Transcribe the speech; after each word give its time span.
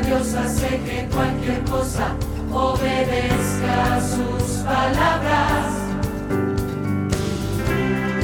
Dios 0.00 0.34
hace 0.34 0.80
que 0.80 1.08
cualquier 1.12 1.62
cosa 1.64 2.14
obedezca 2.52 4.00
sus 4.00 4.58
palabras. 4.64 5.66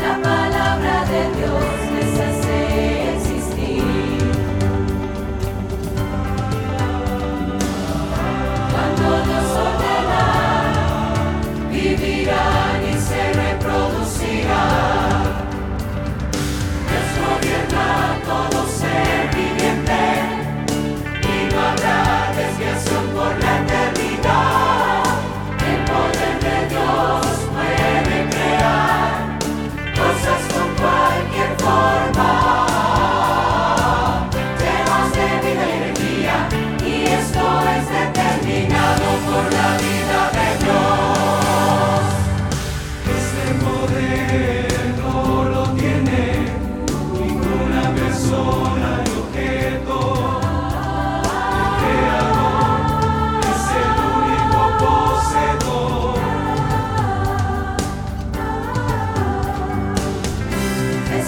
La 0.03 0.15
palabra 0.23 1.05
de 1.05 1.23
Dios 1.37 1.65
les 1.95 2.21
hace 2.21 3.15
existir. 3.17 3.85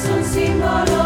es 0.02 0.08
un 0.08 0.24
símbolo. 0.24 0.99